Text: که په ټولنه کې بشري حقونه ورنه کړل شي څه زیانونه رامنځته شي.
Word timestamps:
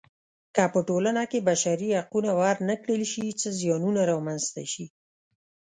که 0.55 0.63
په 0.73 0.79
ټولنه 0.87 1.23
کې 1.31 1.45
بشري 1.49 1.89
حقونه 1.99 2.31
ورنه 2.39 2.73
کړل 2.83 3.03
شي 3.11 3.25
څه 3.41 3.47
زیانونه 3.59 4.01
رامنځته 4.11 4.63
شي. 4.73 4.85